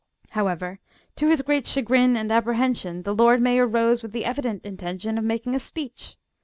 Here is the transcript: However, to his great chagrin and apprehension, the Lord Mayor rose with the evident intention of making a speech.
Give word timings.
However, 0.31 0.79
to 1.17 1.27
his 1.29 1.43
great 1.43 1.67
chagrin 1.67 2.17
and 2.17 2.31
apprehension, 2.31 3.03
the 3.03 3.13
Lord 3.13 3.39
Mayor 3.39 3.67
rose 3.67 4.01
with 4.01 4.13
the 4.13 4.25
evident 4.25 4.65
intention 4.65 5.15
of 5.19 5.23
making 5.23 5.53
a 5.53 5.59
speech. 5.59 6.17